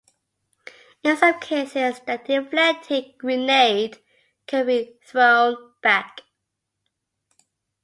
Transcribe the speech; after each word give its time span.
In 1.03 1.15
some 1.15 1.39
cases, 1.39 1.99
the 2.07 2.17
deflected 2.25 3.19
grenade 3.19 3.99
could 4.47 4.65
be 4.65 4.97
thrown 5.05 5.73
back. 5.83 6.21